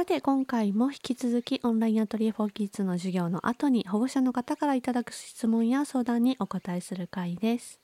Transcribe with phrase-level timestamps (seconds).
[0.00, 7.80] さて今回も引き続きオンラインアトリエフォーキッズの授業の後に保護者の方からいただく質問や相談にお答えする回です。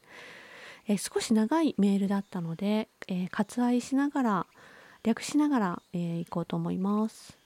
[0.88, 4.46] え、少し長いメールだったので、えー、割愛しながら
[5.02, 7.36] 略しながら、えー、行こうと思います。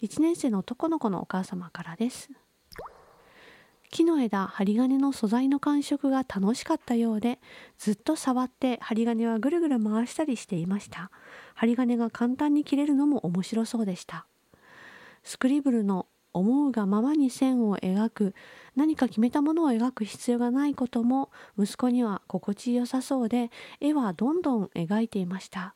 [0.00, 2.30] 1年生の男の子のお母様からです。
[3.92, 7.38] 木の枝針金の素材の感触が楽しかったようで
[7.78, 11.10] ずっと触って針金はぐるぐる回したりしていました。
[11.54, 14.26] 針金が簡単に切れるのも面白そうでした。
[15.22, 18.34] スクリブルの思うがままに線を描く
[18.74, 25.74] 何か決めたものを描く必要がないことも息子には心地よさそうで絵はどんどん描いていました。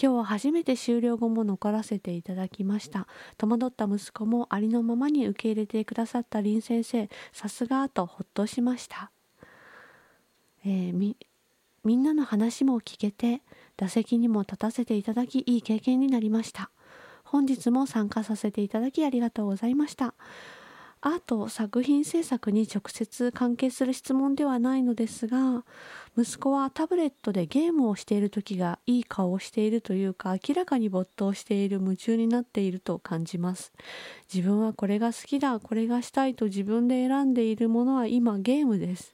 [0.00, 3.06] 今日は初めて終了後も残らせていただきました。
[3.38, 7.08] 戸惑った息子もありのままに受け入れてくださった林先生。
[7.32, 9.10] さすがとほっとしました、
[10.64, 11.16] えー、み
[11.84, 13.42] みんなの話も聞けて
[13.76, 16.70] 打席にも立たせていただきいい経験になりました。
[17.24, 20.14] 本日も参加させていただきありがとうございました。
[21.04, 25.64] アート作品制作に直接関係する質問ではないのですが
[26.16, 33.72] 息子はタブレットでゲームをしている時がいい顔をしているというか明らかに没頭している夢中になっていると感じます。
[34.32, 39.12] 自分はこれが好きだこれがしたいと自分で選んでいるものは今ゲームです。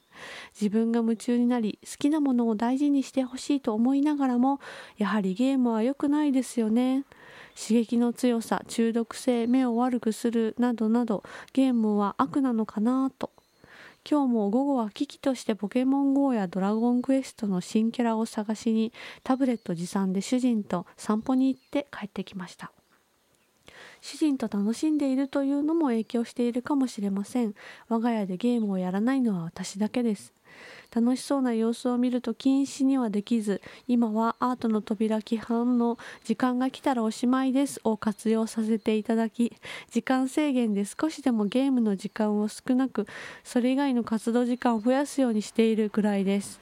[0.53, 4.59] 自分が夢中になり好きなものを大事にしてほしいと思いながらも
[4.97, 7.05] やはりゲームは良くないですよね。
[7.59, 13.31] 刺激の強さ中毒性目を悪くするなどなどゲームは悪なのかなと。
[14.09, 18.93] 今日も午後は危機としてポケモン GO やドラゴンクエストの新キャラを探しに
[19.23, 22.71] タブレット持参で主人と散歩に行って帰ってきました。
[24.01, 27.53] 主人と楽しんでいるというのも影響しているかもしれません。
[27.89, 30.33] 我が家でゲームをやらないのは私だけです。
[30.93, 39.53] 楽しそうな様子を見ると禁止にはできず今はアートの扉規範の時間が来たらおしまいですを活用させていただき
[39.91, 43.07] 時間制限で少しでもゲームの時間を少なく
[43.43, 46.59] それ以外の活動時間を増やすようにしているくらいです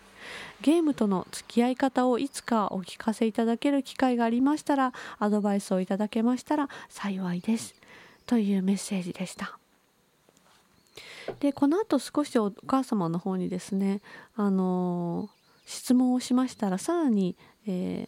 [0.62, 7.76] ゲームとの付き合い方をいつかお聞かせいただける機会がありましたらアドバイスをいただけましたら幸いです
[8.26, 9.58] というメッセージでした。
[11.40, 14.02] でこのあと少しお母様の方にですね
[14.35, 15.30] あの
[15.66, 17.35] 質問をしましたらさらに、
[17.68, 18.08] え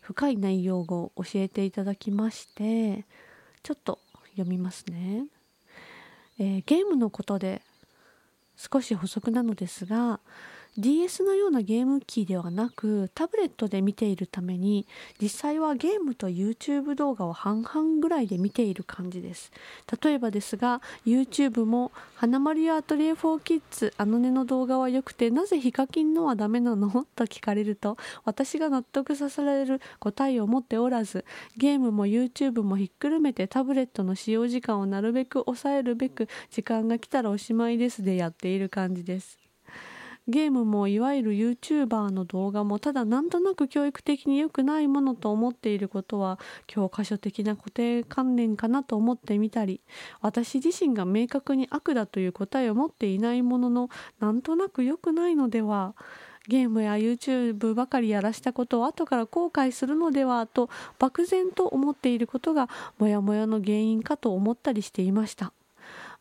[0.00, 3.04] 深い内容を教えていただきまして
[3.62, 3.98] ちょっと
[4.30, 5.26] 読みますね、
[6.38, 7.62] えー、ゲームのことで
[8.56, 10.20] 少し補足なのですが
[10.78, 14.86] DS のようなゲーム機ではなくタブレットで見ているために
[15.20, 19.52] 実際はゲームと YouTube 動画を半々ぐらいで見ている感じです
[20.02, 31.24] 例えばですが YouTube も「花丸やアトリエ4キッズあのねの動画は良くてなぜヒカキンのはダメなの?」と聞かれると私が納得させられる答えを持っておらず
[31.56, 39.45] ゲームも YouTube もひっくるめてタブレットの使用時間をなるべく抑えるべく時間が来たらおしまいですでやっている感じです
[40.28, 49.80] ゲームもいわゆる YouTuber の動画もただなんとなく教育的に良くないものと思っていることは教科書的な固定観念かなと思ってみたり
[50.20, 53.88] 私自身が明確に悪だという答えを持っていないものの
[54.18, 55.94] なんとなく良くないのでは
[56.48, 65.52] ゲームや YouTube ばかりやらしたことを後から後悔するのではと漠然と思っていることがモヤモヤの原因かと思ったりしていました。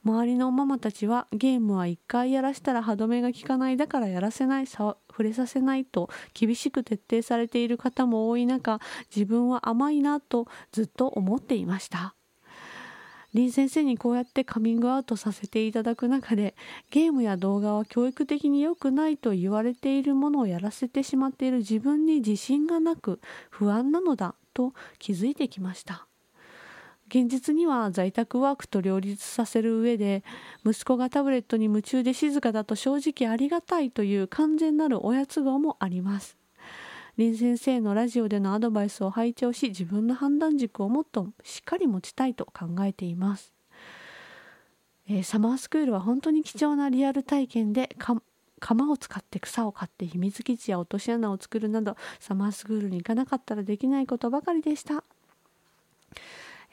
[0.05, 8.79] 周りのママたちはゲームは1回やらしたら歯止めが効かないだからやらせない触れさせないと厳しく徹底されている方も多い中
[9.13, 12.13] 自分は甘いなとずっと思っていました。
[13.33, 16.55] 林先生にこうやってカミングアウトさせていただく中で
[16.89, 23.19] ゲームや動画は教育的に良くないと言われているものをやらせてしまっている自分に自信がなく
[23.49, 26.07] 不安なのだと気づいてきました。
[27.07, 30.23] 現実には在宅ワークと両立させる上で
[30.65, 36.37] 息子がタブレットに夢中で静かだと正直ありがたいという完全なる親都合もあります。
[37.17, 43.53] 林先生のラジオでのアドバイスを拝聴し自分の判断軸をもっとしっかり持ちたいと考えています、
[45.07, 47.89] えー、サマースクールは本当に貴重なリアル体験で
[48.59, 55.03] 釜を使って草を刈って秘密基地や落とし穴を作るなどサマースクールに行かなかったらできないことばかりでした。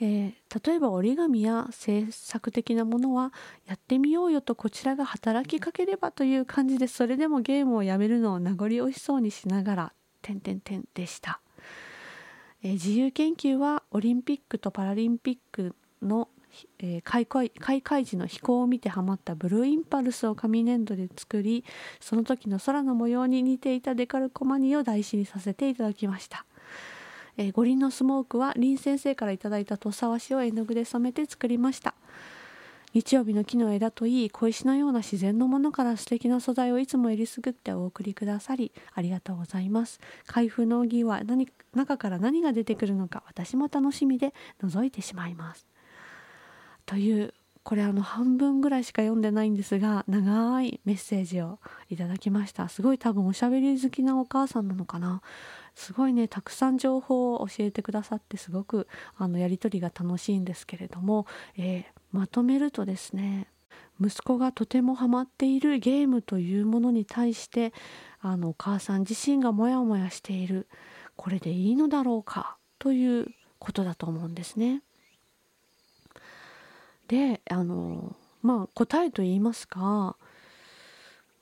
[0.05, 3.33] えー、例えば折り紙や制作的なものは
[3.69, 11.41] やってみようよとこちらが働きかければという感じでそれでもゲームをやめるのを名残惜しそうにしながら点点点でした、
[12.65, 16.29] えー、自由研究はオリンピックとパラリンピックの、
[16.81, 21.65] えー、開会開会時の飛行を見てハマったブルーインパルスを紙粘土で作り
[22.01, 26.45] その時の空の模様に似ていたデカルコマニーを台紙にさせていただきました。
[27.37, 31.95] えー、五輪のスモークは林先生から頂いた土佐和紙を絵の具で染めて作りました。
[32.95, 39.99] 日曜日の木の枝といい小石のような自然のものから素敵な素材をいつもえりすぐってお送りくださりありがとうございます。
[40.27, 45.67] 開封の儀は何中から何が出てくるのか私も楽しみで覗いてしまいます。
[46.85, 47.33] という
[47.65, 52.69] これあの半分ぐらいしか読んでないんですが長いメッセージをいただきました。
[52.69, 55.23] すごい多分おしゃべり好きなお母さんなのかな。
[55.75, 61.27] すごいねたくさん情報を教えてくださってすごくあのやり取りが楽しいんですけれども、
[61.57, 63.47] えー、まとめるとですね
[64.01, 67.73] 息子がとてもハマっているゲームというものに対して
[68.21, 70.67] あのお母さん自身がモヤモヤしている。
[71.15, 72.57] これでいいのだろうか？
[72.79, 73.29] という
[73.59, 74.83] ことだと思うんですね。
[77.09, 80.17] であのまあ答えと言いますか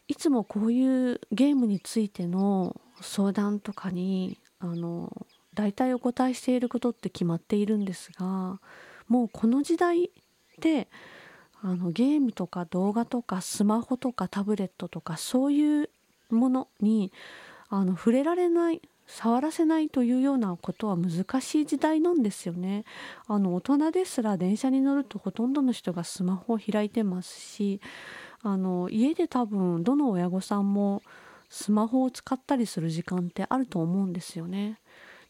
[0.09, 8.61] いつもこういうゲームについての相談とかにあの大体お答えしていることって決まっているんですが
[9.09, 10.11] もうこの時代
[10.61, 10.89] で
[11.63, 15.91] あのゲームとか動画とかスマホとかタブレットとかそういう
[16.31, 17.13] ものに
[17.69, 18.81] あの触れられない
[19.11, 22.85] 触らせないというようなことは難しい時代なんですよね。
[23.27, 27.81] あの大人ですら電車に乗るとほとんどの人がスマホを開いてますし
[28.43, 31.03] あの家で多分どの親御さんも
[31.49, 34.79] スマホを使ったりする時間ってあると思うんですよね。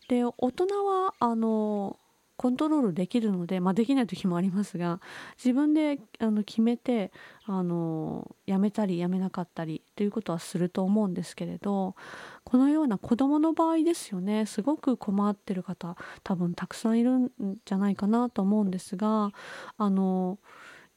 [0.08, 1.96] で大人はあの
[2.40, 4.98] コントロールできるので、まあ、できない時もありますが
[5.36, 7.12] 自分であの決めて
[7.44, 11.96] あのやめたりやめなかったりということはすると思うんですけれど
[12.44, 17.30] このような子どもの場合ですよねすごく困ってる方多分たくさんいるん
[17.66, 19.32] じゃないかなと思うんですが
[19.76, 20.38] あの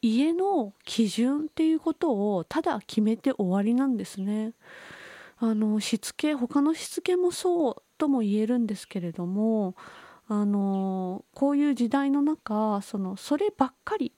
[0.01, 4.53] 家の基準っていうことをただ決めて終わりなんですね。
[5.39, 9.75] あのしつけ他のしつけもそうとも言えるんですけれども
[10.27, 14.13] あのこういう時代の中そのそればっかり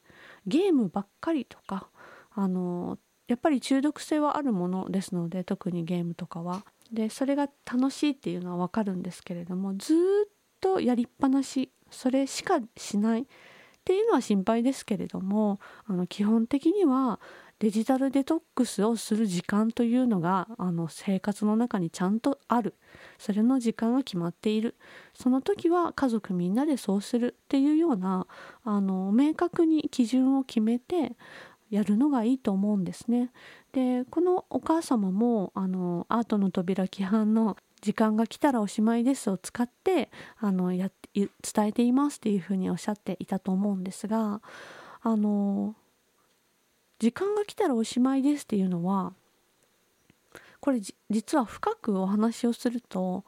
[0.46, 1.90] ゲームばっかりとか
[2.34, 2.98] あの
[3.28, 6.64] やっぱり中毒性はあるものですので特にゲームとかは。
[6.92, 9.98] でそれが楽しいっていうのは分かるんですけれどもずっ
[10.62, 13.26] とやりっぱなしそれしかしないっ
[13.84, 17.20] ていうのは心配ですけれどもあの基本的には
[17.60, 22.76] デジタルデトックスをする時間というのがあの生活の中にちゃんとある
[23.18, 24.76] それの時間が決まっている
[25.14, 28.28] その時は家族みんなでそうするっていうような
[28.66, 31.14] あの明確に基準を決めて
[31.70, 33.32] やるのがいいと思うんですね。
[33.72, 40.10] でこのお母様もあのアートの扉規範の時間が来たらおしまいですを使って
[40.40, 44.42] あのや伝えていますっていうふうにおっしゃっていたと思うんですが
[45.02, 45.76] あの
[47.00, 49.14] 時間が来たらおしまいですっていうのは
[50.60, 53.24] これ実は深くお話をすると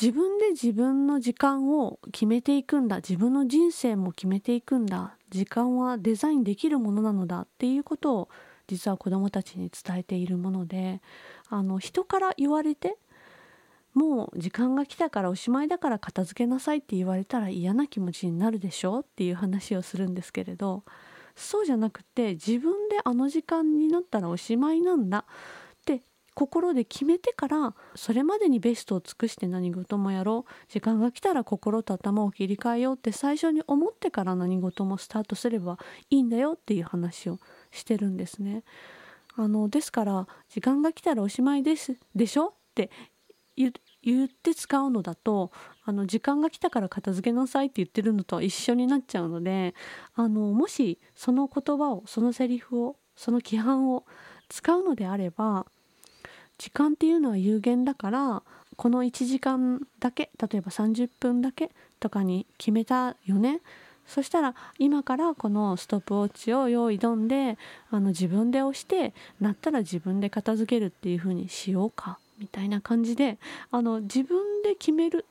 [0.00, 8.28] 自分で自分の時間を決めていくんだ自分の人生も決めていくんだ時間はデザインできるものなのだっていうことを
[8.68, 11.02] 実は子どもたちに伝えているもので
[11.48, 12.96] あの人から言われて
[13.92, 20.84] もう時間が来たからおしまいだから片付けなさいって言われたら嫌な気持ちになるでしょうっていう話をするんですけれど
[21.36, 25.24] そうじゃなくて自分であの時間になったらおしまいなんだっ
[25.84, 26.02] て
[26.34, 37.38] 心で決めてからそれまでにベストを尽くして何事もやろう時間が来たら心と頭を切り替えようって最初に思ってから何事もスタートすればいいんだよっていう話を
[37.70, 38.62] してるんですね。
[39.36, 42.46] あのですから時間が来たらおしまいですでしょ？
[42.46, 42.90] って
[43.56, 45.52] 言って使うのだと
[45.90, 49.74] あの時間が来たから片付けなさいって言ってるのと一緒になっちゃうので
[50.14, 54.04] あのもしその言葉をそのセリフをその規範を
[54.48, 55.66] 使うのであれば
[56.58, 58.42] 時間っていうのは有限だから
[58.76, 63.60] この1時間だけ例えば30分だけとかに決めたよね。
[64.06, 67.58] そしたら今からこのストップウォッチを用意どんで
[67.90, 73.38] あの自分で押してなったら自分で片付けるっていう風にしようかみたいな感じで
[73.70, 75.26] あの自分で決める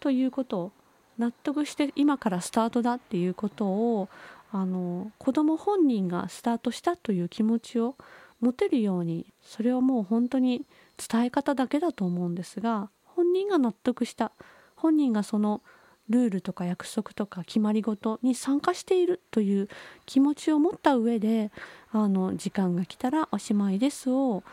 [0.00, 0.72] ということを
[1.18, 4.08] 納得して今からスタートだっていうことを
[4.52, 7.96] あの子ども本人がスタートしたという気持ちを
[8.40, 14.32] 持てるようにそれはもう本当に伝え方だけだと思うんですが本人が納得した
[14.76, 15.62] 本人がその
[16.08, 19.68] ルールとか約束とか決まり事に参加しているという
[20.04, 21.50] 気持ちを持った上で
[21.92, 24.44] あの時間が来たらおしまいですを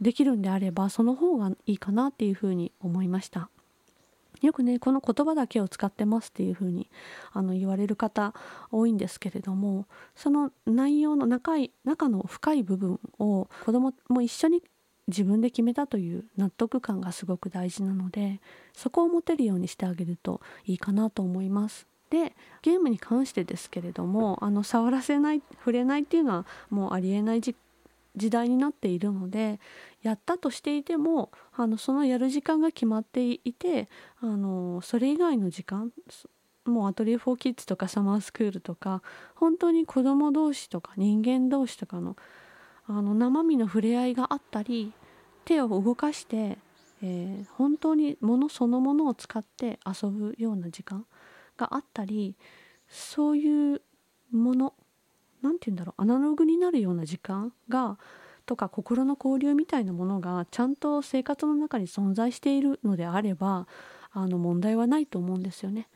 [0.00, 3.50] できるんであればその方がいいかなっていうふうに思いました。
[4.42, 6.90] よくねこの言葉だけを使ってますっていうふうに
[7.32, 8.34] あの言われる方
[8.70, 14.62] 多いんですけれどもその内容の中い中の深い部分を子供もも一緒に
[15.08, 18.40] 自分で決めたという納得感がすごく大事なので
[18.72, 21.86] そこを持てるようにしてあげるといいかなと思います。
[22.10, 27.40] でゲームに関してですけれどもあの触らせない触れないっていうのはもうありえない
[28.16, 29.60] 時代になっているので
[30.02, 33.88] やったとしていてもあのそのやる時間が決まっていて
[34.20, 35.90] あのそれ以外の時間
[36.64, 39.02] もうアトリエ・フォー・キッズとかサマースクールとか
[39.34, 42.16] 本当に子ども同士とか人間同士とかの
[42.86, 44.92] あの生身の触れ合いがあったり
[45.44, 46.58] 手を動かして、
[47.02, 51.06] えー、本当に物そのものを使って遊ぶような時間
[51.56, 52.36] があったり
[52.88, 53.82] そういう
[54.32, 54.74] もの
[55.42, 57.98] 何て言うんだろうアナログになるような時間が
[58.46, 63.66] とか心の交流みたいなものがちゃんと生活の中に存在しているのであれば
[64.12, 65.88] あの問題はないと思うんですよね。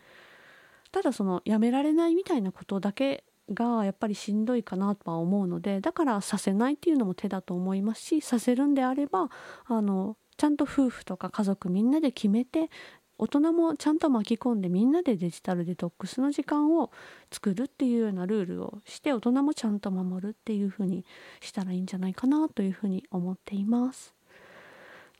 [0.93, 9.29] ただそのやめられないみたいなことだけがやっぱりしんどいかなとは思うのでだからさせないっていうのも手だと思いますしさせるんであれば
[9.67, 12.71] あのちゃんと夫婦とか家族みんなで決めて
[13.19, 16.91] 大人もちゃんと巻き込んでみんなでデジタルデトックスの時間を
[17.33, 21.05] 作るっていうようなルールをして大人もちゃんと守るっていうふうに
[21.41, 24.15] したらいいんじゃないかなというふうに思っています。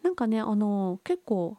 [0.03, 1.57] なんかねあの結構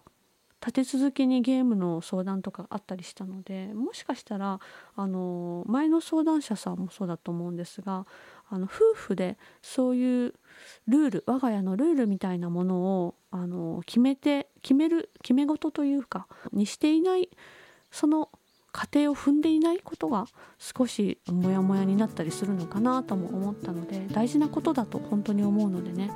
[0.60, 4.60] 立て続けにゲームの相談とかあったりしたのでもしかしたら
[4.96, 8.06] あの前の相談者さんもそうだと思うんですが
[8.50, 10.34] あの夫婦でそういう
[10.88, 17.30] ルール我が家のルールみたいなものをあの決めて決める決め事というかにしていない
[17.92, 18.30] その
[18.72, 20.28] 過程を踏んでいないことが
[20.60, 26.12] 少しモヤモヤになったりするのかなとも思ったので大事なことだと本当に思うのでね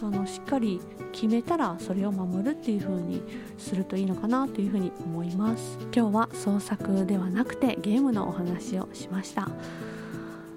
[0.00, 3.20] あのしっかり決めたらそれを守るっていう風に
[3.58, 5.76] するといいのかなというふうに思います。
[5.94, 9.48] 今日は創作ではなくてゲームのお話をしました。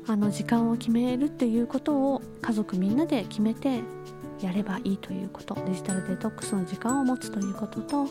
[0.10, 3.82] あの時間を決めるっていうことを家族みんなで決めて
[4.42, 8.08] やればいいということデジタルデトックスの時間を持つということと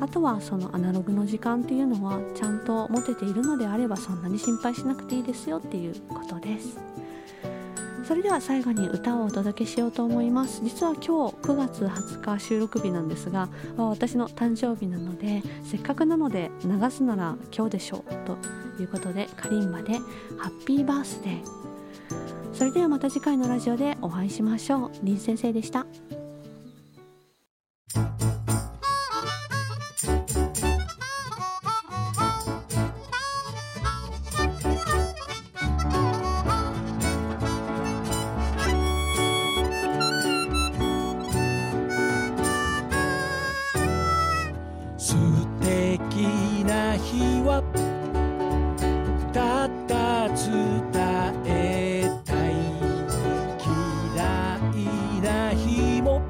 [0.00, 6.78] あとはそのアナログの時間っていうのはちゃんと持てているのであればそんなに心配しなくていいですよっていうことです。
[8.08, 10.62] それでは最後に歌をお届けしようと思います。
[10.64, 18.38] 実は今日9月20日収録日なんですが私の誕生日なのでせっかくなので流すなら今日でしょうと
[18.80, 19.98] いうことでカリンバで
[20.38, 22.54] ハッピーバースデー。
[22.54, 24.90] それではまた次回のラジオでお会いしましょう。
[25.04, 25.86] 林先生でした。
[46.98, 47.62] 日は
[49.32, 50.46] たった伝
[51.44, 52.52] えたい
[53.64, 53.68] 嫌
[54.74, 54.76] い
[55.22, 56.22] な日も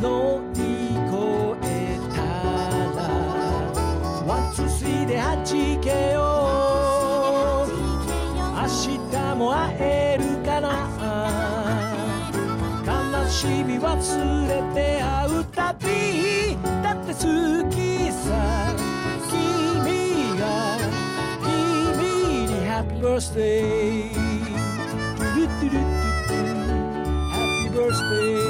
[0.00, 0.58] 乗り
[1.06, 1.14] 越
[1.62, 2.22] えた
[2.96, 2.98] ら
[4.26, 5.44] one two three で弾
[5.80, 6.18] けよ
[7.66, 7.68] う。
[8.56, 8.66] 明
[9.10, 10.68] 日も会えるかな。
[12.86, 13.88] 悲しみ忘
[14.48, 15.86] れて会うたび
[16.82, 17.18] だって好
[17.70, 18.09] き
[23.20, 23.34] ハッ
[28.08, 28.49] ピ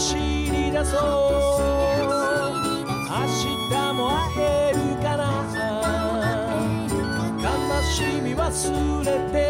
[0.00, 0.98] 走り出そう。
[3.04, 3.12] 明
[3.68, 5.44] 日も会えるかな。
[7.38, 7.44] 悲
[7.82, 9.49] しみ忘れて。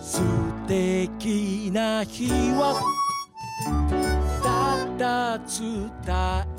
[0.00, 0.20] 素
[0.68, 2.80] 敵な日は
[4.42, 5.90] ただ伝
[6.46, 6.49] え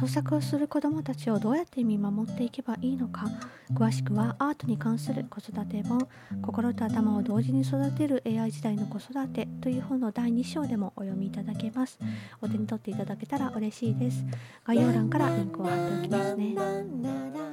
[0.00, 3.26] 創作をする子どもたちをどうやって見守っていけばいいのか。
[3.74, 6.08] 詳しくはアートに関する子育て本
[6.40, 11.98] 「心と頭を同時に育てる AI 時代の子育て」という本の第2章でもお読みいただけます。
[12.40, 14.24] お手に取っていただけたら嬉しいです。
[14.64, 17.49] 概要欄からリンクを貼っておきますね。